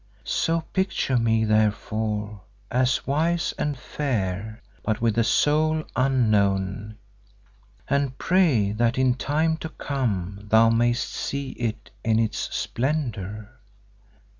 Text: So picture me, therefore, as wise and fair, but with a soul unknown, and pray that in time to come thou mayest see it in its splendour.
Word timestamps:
So 0.23 0.61
picture 0.73 1.17
me, 1.17 1.45
therefore, 1.45 2.41
as 2.71 3.05
wise 3.05 3.53
and 3.59 3.77
fair, 3.77 4.63
but 4.81 4.99
with 4.99 5.15
a 5.15 5.23
soul 5.23 5.83
unknown, 5.95 6.97
and 7.87 8.17
pray 8.17 8.71
that 8.71 8.97
in 8.97 9.13
time 9.13 9.57
to 9.57 9.69
come 9.69 10.39
thou 10.49 10.71
mayest 10.71 11.07
see 11.13 11.51
it 11.51 11.91
in 12.03 12.17
its 12.17 12.39
splendour. 12.51 13.51